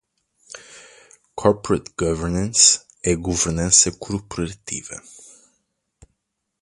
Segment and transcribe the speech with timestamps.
[1.35, 4.99] Corporate Governance é a governança corporativa.